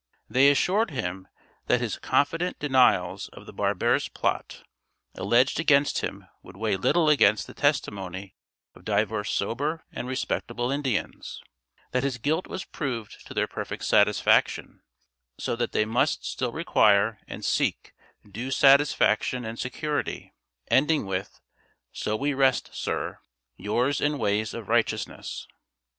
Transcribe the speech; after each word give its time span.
They 0.27 0.49
assured 0.49 0.89
him 0.89 1.27
that 1.67 1.79
"his 1.79 1.99
confident 1.99 2.57
denials 2.57 3.29
of 3.33 3.45
the 3.45 3.53
barbarous 3.53 4.07
plot 4.07 4.63
alleged 5.13 5.59
against 5.59 5.99
him 5.99 6.25
would 6.41 6.57
weigh 6.57 6.75
little 6.75 7.07
against 7.07 7.45
the 7.45 7.53
testimony 7.53 8.35
of 8.73 8.83
divers 8.83 9.29
sober 9.29 9.85
and 9.91 10.07
respectable 10.07 10.71
Indians;" 10.71 11.39
that 11.91 12.01
"his 12.01 12.17
guilt 12.17 12.47
was 12.47 12.65
proved 12.65 13.27
to 13.27 13.35
their 13.35 13.45
perfect 13.45 13.83
satisfaction," 13.83 14.81
so 15.37 15.55
that 15.55 15.71
they 15.71 15.85
must 15.85 16.25
still 16.25 16.51
require 16.51 17.19
and 17.27 17.45
seek 17.45 17.93
due 18.27 18.49
satisfaction 18.49 19.45
and 19.45 19.59
security; 19.59 20.33
ending 20.71 21.05
with 21.05 21.39
"so 21.91 22.15
we 22.15 22.33
rest, 22.33 22.71
sir 22.73 23.19
Yours 23.55 24.01
in 24.01 24.17
ways 24.17 24.55
of 24.55 24.67
righteousness." 24.67 25.45